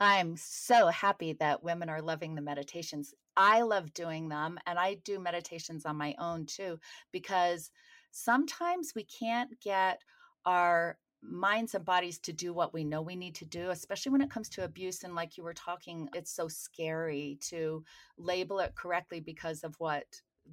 I'm 0.01 0.35
so 0.39 0.87
happy 0.87 1.35
that 1.35 1.63
women 1.63 1.91
are 1.91 2.01
loving 2.01 2.37
the 2.37 2.41
meditations. 2.41 3.13
I 3.37 3.61
love 3.61 3.93
doing 3.93 4.31
them 4.31 4.59
and 4.67 4.79
I 4.79 4.95
do 4.95 5.21
meditations 5.21 5.85
on 5.85 5.97
my 5.97 6.15
own 6.19 6.47
too 6.47 6.79
because 7.13 7.71
sometimes 8.11 8.93
we 8.95 9.05
can't 9.05 9.59
get 9.61 10.01
our 10.45 10.99
minds 11.23 11.75
and 11.75 11.85
bodies 11.85 12.19
to 12.19 12.33
do 12.33 12.53
what 12.53 12.73
we 12.73 12.83
know 12.85 13.03
we 13.03 13.17
need 13.17 13.35
to 13.37 13.45
do, 13.45 13.71
especially 13.71 14.11
when 14.11 14.23
it 14.23 14.31
comes 14.31 14.49
to 14.49 14.65
abuse. 14.65 15.03
And 15.03 15.15
like 15.15 15.37
you 15.37 15.45
were 15.45 15.55
talking, 15.55 16.09
it's 16.15 16.35
so 16.35 16.49
scary 16.49 17.39
to 17.49 17.85
label 18.17 18.59
it 18.61 18.75
correctly 18.75 19.21
because 19.21 19.63
of 19.63 19.75
what 19.79 20.05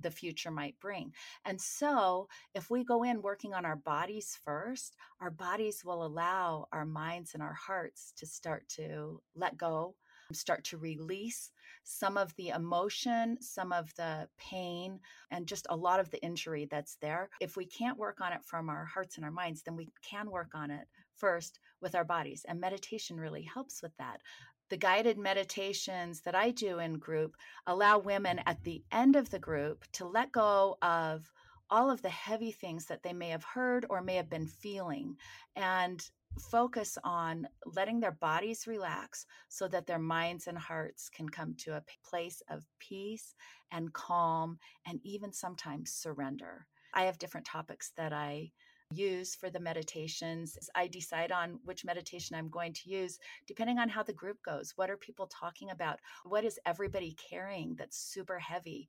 the 0.01 0.11
future 0.11 0.51
might 0.51 0.79
bring. 0.79 1.13
And 1.45 1.59
so, 1.59 2.27
if 2.53 2.69
we 2.69 2.83
go 2.83 3.03
in 3.03 3.21
working 3.21 3.53
on 3.53 3.65
our 3.65 3.77
bodies 3.77 4.37
first, 4.43 4.95
our 5.21 5.31
bodies 5.31 5.83
will 5.83 6.05
allow 6.05 6.67
our 6.71 6.85
minds 6.85 7.33
and 7.33 7.41
our 7.41 7.53
hearts 7.53 8.13
to 8.17 8.25
start 8.25 8.67
to 8.75 9.21
let 9.35 9.57
go 9.57 9.95
start 10.33 10.63
to 10.65 10.77
release 10.77 11.51
some 11.89 12.17
of 12.17 12.35
the 12.35 12.49
emotion, 12.49 13.37
some 13.39 13.71
of 13.71 13.95
the 13.95 14.27
pain, 14.37 14.99
and 15.31 15.47
just 15.47 15.65
a 15.69 15.75
lot 15.75 16.01
of 16.01 16.11
the 16.11 16.21
injury 16.21 16.67
that's 16.69 16.97
there. 17.01 17.29
If 17.39 17.55
we 17.55 17.65
can't 17.65 17.97
work 17.97 18.19
on 18.19 18.33
it 18.33 18.43
from 18.43 18.69
our 18.69 18.83
hearts 18.83 19.15
and 19.15 19.23
our 19.23 19.31
minds, 19.31 19.63
then 19.63 19.77
we 19.77 19.87
can 20.01 20.29
work 20.29 20.51
on 20.53 20.69
it 20.69 20.85
first 21.15 21.59
with 21.81 21.95
our 21.95 22.03
bodies. 22.03 22.45
And 22.47 22.59
meditation 22.59 23.17
really 23.17 23.41
helps 23.41 23.81
with 23.81 23.95
that. 23.97 24.21
The 24.69 24.75
guided 24.75 25.17
meditations 25.17 26.19
that 26.21 26.35
I 26.35 26.51
do 26.51 26.79
in 26.79 26.99
group 26.99 27.37
allow 27.65 27.99
women 27.99 28.41
at 28.45 28.65
the 28.65 28.83
end 28.91 29.15
of 29.15 29.29
the 29.29 29.39
group 29.39 29.85
to 29.93 30.05
let 30.05 30.33
go 30.33 30.77
of 30.81 31.31
all 31.69 31.89
of 31.89 32.01
the 32.01 32.09
heavy 32.09 32.51
things 32.51 32.87
that 32.87 33.01
they 33.01 33.13
may 33.13 33.29
have 33.29 33.45
heard 33.45 33.85
or 33.89 34.01
may 34.01 34.15
have 34.15 34.29
been 34.29 34.47
feeling 34.47 35.15
and 35.55 36.09
focus 36.41 36.97
on 37.03 37.47
letting 37.65 37.99
their 37.99 38.11
bodies 38.11 38.67
relax 38.67 39.25
so 39.49 39.67
that 39.67 39.87
their 39.87 39.99
minds 39.99 40.47
and 40.47 40.57
hearts 40.57 41.09
can 41.09 41.27
come 41.29 41.55
to 41.59 41.75
a 41.75 41.83
place 42.03 42.41
of 42.49 42.65
peace 42.79 43.35
and 43.71 43.93
calm 43.93 44.57
and 44.85 44.99
even 45.03 45.31
sometimes 45.33 45.91
surrender. 45.91 46.67
I 46.93 47.03
have 47.03 47.19
different 47.19 47.45
topics 47.45 47.91
that 47.97 48.13
I 48.13 48.51
use 48.91 49.35
for 49.35 49.49
the 49.49 49.59
meditations. 49.59 50.57
I 50.73 50.87
decide 50.87 51.31
on 51.31 51.59
which 51.65 51.83
meditation 51.83 52.35
I'm 52.35 52.49
going 52.49 52.73
to 52.73 52.89
use 52.89 53.19
depending 53.45 53.79
on 53.79 53.89
how 53.89 54.03
the 54.03 54.13
group 54.13 54.37
goes. 54.43 54.73
What 54.75 54.89
are 54.89 54.97
people 54.97 55.27
talking 55.27 55.71
about? 55.71 55.99
What 56.23 56.45
is 56.45 56.59
everybody 56.65 57.15
carrying 57.29 57.75
that's 57.75 57.97
super 57.97 58.39
heavy? 58.39 58.87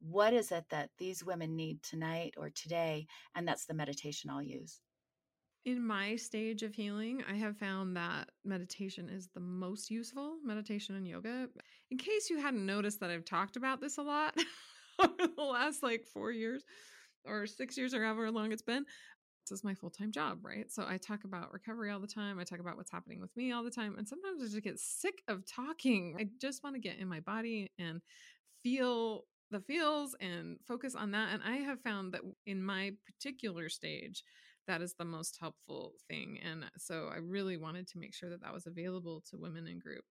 What 0.00 0.32
is 0.32 0.52
it 0.52 0.64
that 0.70 0.90
these 0.98 1.24
women 1.24 1.56
need 1.56 1.82
tonight 1.82 2.34
or 2.36 2.50
today? 2.50 3.06
And 3.34 3.46
that's 3.46 3.66
the 3.66 3.74
meditation 3.74 4.30
I'll 4.30 4.42
use. 4.42 4.80
In 5.66 5.86
my 5.86 6.16
stage 6.16 6.62
of 6.62 6.74
healing, 6.74 7.22
I 7.30 7.34
have 7.34 7.58
found 7.58 7.94
that 7.96 8.30
meditation 8.44 9.10
is 9.10 9.28
the 9.34 9.40
most 9.40 9.90
useful 9.90 10.38
meditation 10.42 10.96
and 10.96 11.06
yoga. 11.06 11.48
In 11.90 11.98
case 11.98 12.30
you 12.30 12.38
hadn't 12.38 12.64
noticed 12.64 13.00
that 13.00 13.10
I've 13.10 13.26
talked 13.26 13.56
about 13.56 13.78
this 13.80 13.98
a 13.98 14.02
lot 14.02 14.34
over 14.98 15.26
the 15.36 15.42
last 15.42 15.82
like 15.82 16.06
four 16.06 16.32
years 16.32 16.64
or 17.26 17.46
six 17.46 17.76
years 17.76 17.92
or 17.92 18.02
however 18.02 18.30
long 18.30 18.52
it's 18.52 18.62
been, 18.62 18.86
this 19.44 19.58
is 19.58 19.62
my 19.62 19.74
full 19.74 19.90
time 19.90 20.12
job, 20.12 20.38
right? 20.42 20.70
So 20.72 20.86
I 20.88 20.96
talk 20.96 21.24
about 21.24 21.52
recovery 21.52 21.90
all 21.90 22.00
the 22.00 22.06
time. 22.06 22.38
I 22.38 22.44
talk 22.44 22.60
about 22.60 22.78
what's 22.78 22.90
happening 22.90 23.20
with 23.20 23.36
me 23.36 23.52
all 23.52 23.62
the 23.62 23.70
time. 23.70 23.96
And 23.98 24.08
sometimes 24.08 24.40
I 24.40 24.46
just 24.46 24.62
get 24.62 24.78
sick 24.78 25.22
of 25.28 25.44
talking. 25.44 26.16
I 26.18 26.28
just 26.40 26.64
want 26.64 26.74
to 26.76 26.80
get 26.80 26.98
in 26.98 27.06
my 27.06 27.20
body 27.20 27.70
and 27.78 28.00
feel 28.62 29.24
the 29.50 29.60
feels 29.60 30.14
and 30.20 30.56
focus 30.66 30.94
on 30.94 31.10
that. 31.10 31.34
And 31.34 31.42
I 31.44 31.56
have 31.56 31.82
found 31.82 32.14
that 32.14 32.22
in 32.46 32.62
my 32.62 32.92
particular 33.04 33.68
stage, 33.68 34.22
that 34.70 34.82
is 34.82 34.94
the 34.94 35.04
most 35.04 35.36
helpful 35.40 35.94
thing. 36.08 36.38
And 36.48 36.64
so 36.78 37.10
I 37.12 37.18
really 37.18 37.56
wanted 37.56 37.88
to 37.88 37.98
make 37.98 38.14
sure 38.14 38.30
that 38.30 38.40
that 38.42 38.54
was 38.54 38.66
available 38.66 39.20
to 39.28 39.36
women 39.36 39.66
in 39.66 39.80
group 39.80 40.04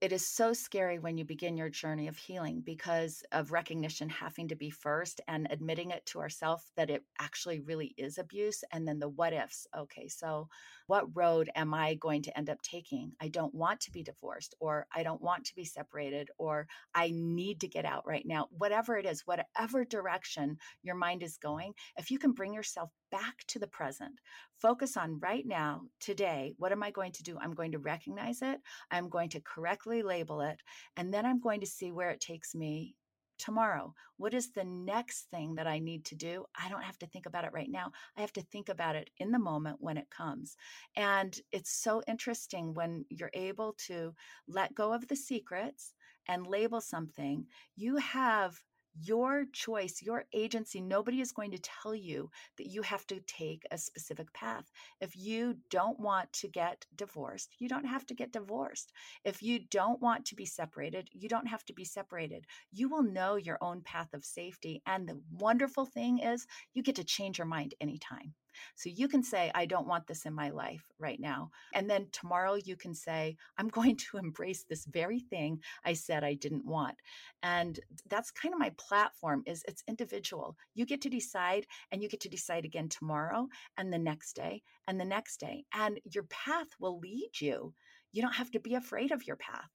it 0.00 0.12
is 0.12 0.24
so 0.24 0.52
scary 0.52 1.00
when 1.00 1.18
you 1.18 1.24
begin 1.24 1.56
your 1.56 1.68
journey 1.68 2.06
of 2.06 2.16
healing 2.16 2.62
because 2.64 3.24
of 3.32 3.50
recognition 3.50 4.08
having 4.08 4.46
to 4.46 4.54
be 4.54 4.70
first 4.70 5.20
and 5.26 5.48
admitting 5.50 5.90
it 5.90 6.06
to 6.06 6.20
ourselves 6.20 6.70
that 6.76 6.88
it 6.88 7.02
actually 7.20 7.58
really 7.58 7.94
is 7.98 8.16
abuse 8.16 8.62
and 8.72 8.86
then 8.86 9.00
the 9.00 9.08
what 9.08 9.32
ifs 9.32 9.66
okay 9.76 10.06
so 10.06 10.46
what 10.86 11.04
road 11.16 11.50
am 11.56 11.74
i 11.74 11.94
going 11.94 12.22
to 12.22 12.36
end 12.38 12.48
up 12.48 12.62
taking 12.62 13.10
i 13.20 13.26
don't 13.26 13.54
want 13.54 13.80
to 13.80 13.90
be 13.90 14.04
divorced 14.04 14.54
or 14.60 14.86
i 14.94 15.02
don't 15.02 15.20
want 15.20 15.44
to 15.44 15.54
be 15.56 15.64
separated 15.64 16.30
or 16.38 16.68
i 16.94 17.10
need 17.12 17.60
to 17.60 17.66
get 17.66 17.84
out 17.84 18.06
right 18.06 18.24
now 18.24 18.46
whatever 18.50 18.96
it 18.96 19.04
is 19.04 19.26
whatever 19.26 19.84
direction 19.84 20.56
your 20.82 20.94
mind 20.94 21.24
is 21.24 21.38
going 21.38 21.72
if 21.96 22.08
you 22.10 22.20
can 22.20 22.32
bring 22.32 22.54
yourself 22.54 22.90
back 23.10 23.44
to 23.48 23.58
the 23.58 23.66
present. 23.66 24.20
Focus 24.60 24.96
on 24.96 25.20
right 25.20 25.46
now, 25.46 25.82
today. 26.00 26.54
What 26.58 26.72
am 26.72 26.82
I 26.82 26.90
going 26.90 27.12
to 27.12 27.22
do? 27.22 27.38
I'm 27.40 27.54
going 27.54 27.72
to 27.72 27.78
recognize 27.78 28.42
it. 28.42 28.60
I'm 28.90 29.08
going 29.08 29.28
to 29.30 29.40
correctly 29.40 30.02
label 30.02 30.40
it. 30.40 30.60
And 30.96 31.12
then 31.12 31.26
I'm 31.26 31.40
going 31.40 31.60
to 31.60 31.66
see 31.66 31.92
where 31.92 32.10
it 32.10 32.20
takes 32.20 32.54
me 32.54 32.94
tomorrow. 33.38 33.94
What 34.16 34.34
is 34.34 34.50
the 34.50 34.64
next 34.64 35.30
thing 35.30 35.54
that 35.54 35.66
I 35.66 35.78
need 35.78 36.04
to 36.06 36.14
do? 36.14 36.44
I 36.60 36.68
don't 36.68 36.82
have 36.82 36.98
to 36.98 37.06
think 37.06 37.26
about 37.26 37.44
it 37.44 37.52
right 37.52 37.70
now. 37.70 37.92
I 38.16 38.20
have 38.20 38.32
to 38.34 38.42
think 38.42 38.68
about 38.68 38.96
it 38.96 39.10
in 39.18 39.30
the 39.30 39.38
moment 39.38 39.76
when 39.80 39.96
it 39.96 40.10
comes. 40.10 40.56
And 40.96 41.38
it's 41.52 41.70
so 41.70 42.02
interesting 42.08 42.74
when 42.74 43.04
you're 43.08 43.30
able 43.34 43.74
to 43.86 44.14
let 44.46 44.74
go 44.74 44.92
of 44.92 45.06
the 45.08 45.16
secrets 45.16 45.94
and 46.26 46.46
label 46.46 46.80
something. 46.80 47.46
You 47.76 47.96
have 47.96 48.60
your 49.02 49.44
choice, 49.52 50.02
your 50.02 50.24
agency. 50.32 50.80
Nobody 50.80 51.20
is 51.20 51.32
going 51.32 51.50
to 51.52 51.58
tell 51.58 51.94
you 51.94 52.30
that 52.56 52.66
you 52.66 52.82
have 52.82 53.06
to 53.08 53.20
take 53.20 53.64
a 53.70 53.78
specific 53.78 54.32
path. 54.32 54.70
If 55.00 55.16
you 55.16 55.56
don't 55.70 55.98
want 56.00 56.32
to 56.34 56.48
get 56.48 56.86
divorced, 56.96 57.54
you 57.58 57.68
don't 57.68 57.86
have 57.86 58.06
to 58.06 58.14
get 58.14 58.32
divorced. 58.32 58.92
If 59.24 59.42
you 59.42 59.60
don't 59.70 60.00
want 60.00 60.24
to 60.26 60.34
be 60.34 60.46
separated, 60.46 61.08
you 61.12 61.28
don't 61.28 61.48
have 61.48 61.64
to 61.66 61.72
be 61.72 61.84
separated. 61.84 62.44
You 62.72 62.88
will 62.88 63.02
know 63.02 63.36
your 63.36 63.58
own 63.60 63.82
path 63.82 64.14
of 64.14 64.24
safety. 64.24 64.82
And 64.86 65.08
the 65.08 65.20
wonderful 65.30 65.86
thing 65.86 66.18
is, 66.18 66.46
you 66.74 66.82
get 66.82 66.96
to 66.96 67.04
change 67.04 67.38
your 67.38 67.46
mind 67.46 67.74
anytime. 67.80 68.34
So 68.74 68.88
you 68.88 69.08
can 69.08 69.22
say, 69.22 69.50
I 69.54 69.66
don't 69.66 69.86
want 69.86 70.06
this 70.06 70.26
in 70.26 70.34
my 70.34 70.50
life 70.50 70.84
right 70.98 71.20
now. 71.20 71.50
And 71.74 71.88
then 71.88 72.08
tomorrow 72.12 72.54
you 72.54 72.76
can 72.76 72.94
say, 72.94 73.36
I'm 73.56 73.68
going 73.68 73.96
to 73.96 74.18
embrace 74.18 74.64
this 74.64 74.84
very 74.86 75.20
thing 75.20 75.60
I 75.84 75.92
said 75.92 76.24
I 76.24 76.34
didn't 76.34 76.66
want. 76.66 76.96
And 77.42 77.78
that's 78.08 78.30
kind 78.30 78.54
of 78.54 78.60
my 78.60 78.72
platform 78.76 79.42
is 79.46 79.64
it's 79.68 79.84
individual. 79.88 80.56
You 80.74 80.86
get 80.86 81.00
to 81.02 81.10
decide 81.10 81.66
and 81.92 82.02
you 82.02 82.08
get 82.08 82.20
to 82.20 82.28
decide 82.28 82.64
again 82.64 82.88
tomorrow 82.88 83.48
and 83.76 83.92
the 83.92 83.98
next 83.98 84.34
day 84.34 84.62
and 84.86 85.00
the 85.00 85.04
next 85.04 85.38
day. 85.40 85.64
And 85.74 86.00
your 86.12 86.24
path 86.24 86.68
will 86.80 86.98
lead 86.98 87.30
you. 87.40 87.74
You 88.12 88.22
don't 88.22 88.34
have 88.34 88.50
to 88.52 88.60
be 88.60 88.74
afraid 88.74 89.12
of 89.12 89.26
your 89.26 89.36
path. 89.36 89.70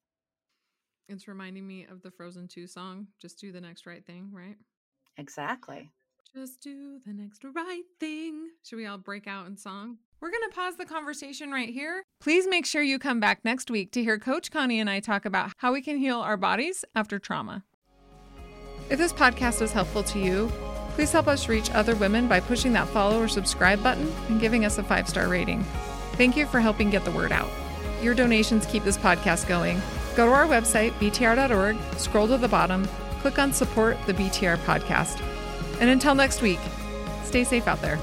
It's 1.10 1.28
reminding 1.28 1.68
me 1.68 1.86
of 1.86 2.02
the 2.02 2.12
Frozen 2.12 2.48
2 2.48 2.66
song, 2.66 3.08
Just 3.22 3.40
Do 3.40 3.52
the 3.52 3.62
Next 3.62 3.86
Right 3.86 4.06
Thing, 4.06 4.30
right? 4.32 4.56
Exactly. 5.18 5.92
Just 6.36 6.62
do 6.62 7.00
the 7.06 7.14
next 7.14 7.44
right 7.44 7.84
thing. 8.00 8.48
Should 8.64 8.78
we 8.78 8.88
all 8.88 8.98
break 8.98 9.28
out 9.28 9.46
in 9.46 9.56
song? 9.56 9.98
We're 10.20 10.32
going 10.32 10.50
to 10.50 10.56
pause 10.56 10.78
the 10.78 10.86
conversation 10.86 11.52
right 11.52 11.70
here. 11.70 12.04
Please 12.20 12.48
make 12.48 12.66
sure 12.66 12.82
you 12.82 12.98
come 12.98 13.20
back 13.20 13.46
next 13.46 13.70
week 13.70 13.92
to 13.92 14.02
hear 14.02 14.18
Coach 14.18 14.50
Connie 14.50 14.80
and 14.80 14.90
I 14.90 15.00
talk 15.00 15.26
about 15.26 15.52
how 15.58 15.74
we 15.74 15.82
can 15.82 15.98
heal 15.98 16.20
our 16.20 16.36
bodies 16.36 16.84
after 16.96 17.20
trauma. 17.20 17.64
If 18.90 18.98
this 18.98 19.14
podcast 19.14 19.62
was 19.62 19.74
helpful 19.74 20.02
to 20.02 20.18
you, 20.18 20.52
please 20.96 21.12
help 21.12 21.28
us 21.28 21.48
reach 21.48 21.70
other 21.70 21.94
women 21.96 22.28
by 22.28 22.40
pushing 22.40 22.74
that 22.74 22.88
follow 22.88 23.22
or 23.22 23.28
subscribe 23.28 23.84
button 23.84 24.12
and 24.28 24.42
giving 24.42 24.66
us 24.66 24.80
a 24.80 24.84
five 24.84 25.08
star 25.08 25.28
rating. 25.28 25.64
Thank 26.14 26.36
you 26.36 26.48
for 26.48 26.60
helping 26.60 26.90
get 26.90 27.06
the 27.06 27.12
word 27.12 27.32
out. 27.32 27.50
Your 28.02 28.16
donations 28.16 28.66
keep 28.66 28.84
this 28.84 28.98
podcast 28.98 29.48
going. 29.48 29.80
Go 30.16 30.26
to 30.26 30.34
our 30.34 30.48
website, 30.48 30.94
btr.org, 30.94 31.78
scroll 32.00 32.28
to 32.28 32.38
the 32.38 32.48
bottom, 32.48 32.86
click 33.22 33.38
on 33.38 33.54
Support 33.54 33.98
the 34.08 34.14
BTR 34.16 34.58
Podcast. 34.58 35.22
And 35.80 35.90
until 35.90 36.16
next 36.16 36.42
week, 36.42 36.60
stay 37.24 37.44
safe 37.44 37.68
out 37.68 37.82
there. 37.82 38.00